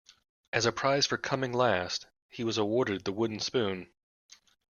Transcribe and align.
As 0.51 0.65
a 0.65 0.71
prize 0.71 1.05
for 1.05 1.19
coming 1.19 1.53
last, 1.53 2.07
he 2.27 2.43
was 2.43 2.57
awarded 2.57 3.03
the 3.05 3.11
wooden 3.11 3.39
spoon. 3.39 3.91